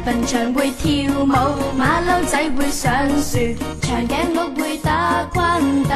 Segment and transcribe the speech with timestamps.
[0.07, 1.27] 笨象会跳舞，
[1.77, 3.39] 马骝仔会上树，
[3.83, 5.91] 长颈鹿会打关斗。